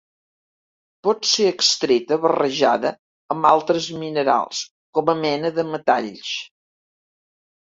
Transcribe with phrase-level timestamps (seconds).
[1.07, 2.93] Pot ser extreta barrejada
[3.35, 4.63] amb altres minerals
[4.99, 6.35] com a mena de metalls.